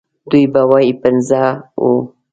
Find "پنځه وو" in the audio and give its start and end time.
1.03-1.95